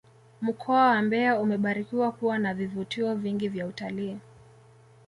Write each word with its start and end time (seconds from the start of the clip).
mkoa 0.41 0.87
wa 0.87 1.01
mbeya 1.01 1.39
umebarikiwa 1.39 2.11
kuwa 2.11 2.39
na 2.39 2.53
vivutio 2.53 3.15
vingi 3.15 3.47
vya 3.47 3.67
utalii 3.67 4.17